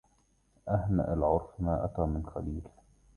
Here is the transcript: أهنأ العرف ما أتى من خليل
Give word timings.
أهنأ 0.69 1.13
العرف 1.13 1.47
ما 1.59 1.85
أتى 1.85 2.01
من 2.01 2.25
خليل 2.25 2.61